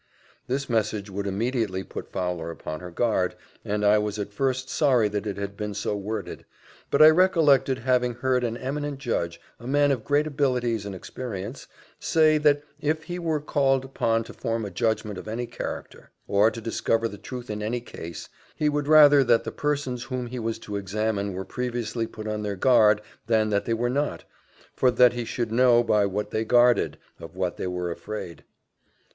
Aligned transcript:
This 0.47 0.67
message 0.67 1.11
would 1.11 1.27
immediately 1.27 1.83
put 1.83 2.11
Fowler 2.11 2.49
upon 2.49 2.79
her 2.79 2.89
guard, 2.89 3.35
and 3.63 3.85
I 3.85 3.99
was 3.99 4.17
at 4.17 4.33
first 4.33 4.67
sorry 4.67 5.07
that 5.09 5.27
it 5.27 5.37
had 5.37 5.55
been 5.55 5.75
so 5.75 5.95
worded; 5.95 6.43
but 6.89 7.03
I 7.03 7.09
recollected 7.11 7.77
having 7.77 8.15
heard 8.15 8.43
an 8.43 8.57
eminent 8.57 8.97
judge, 8.97 9.39
a 9.59 9.67
man 9.67 9.91
of 9.91 10.03
great 10.03 10.25
abilities 10.25 10.87
and 10.87 10.95
experience, 10.95 11.67
say, 11.99 12.39
that 12.39 12.63
if 12.79 13.03
he 13.03 13.19
were 13.19 13.39
called 13.39 13.85
upon 13.85 14.23
to 14.23 14.33
form 14.33 14.65
a 14.65 14.71
judgment 14.71 15.19
of 15.19 15.27
any 15.27 15.45
character, 15.45 16.09
or 16.27 16.49
to 16.49 16.59
discover 16.59 17.07
the 17.07 17.19
truth 17.19 17.51
in 17.51 17.61
any 17.61 17.79
case, 17.79 18.27
he 18.55 18.69
would 18.69 18.87
rather 18.87 19.23
that 19.23 19.43
the 19.43 19.51
persons 19.51 20.05
whom 20.05 20.25
he 20.25 20.39
was 20.39 20.57
to 20.57 20.77
examine 20.77 21.33
were 21.33 21.45
previously 21.45 22.07
put 22.07 22.25
on 22.27 22.41
their 22.41 22.55
guard, 22.55 23.01
than 23.27 23.51
that 23.51 23.65
they 23.65 23.73
were 23.75 23.87
not; 23.87 24.23
for 24.73 24.89
that 24.89 25.13
he 25.13 25.25
should 25.25 25.51
know, 25.51 25.83
by 25.83 26.07
what 26.07 26.31
they 26.31 26.43
guarded, 26.43 26.97
of 27.19 27.35
what 27.35 27.57
they 27.57 27.67
were 27.67 27.91
afraid. 27.91 28.43